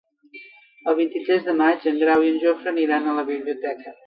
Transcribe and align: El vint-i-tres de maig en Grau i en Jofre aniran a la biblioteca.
El 0.91 0.97
vint-i-tres 0.99 1.45
de 1.49 1.55
maig 1.59 1.85
en 1.93 2.01
Grau 2.05 2.27
i 2.29 2.33
en 2.35 2.41
Jofre 2.47 2.73
aniran 2.75 3.07
a 3.07 3.15
la 3.21 3.29
biblioteca. 3.31 3.97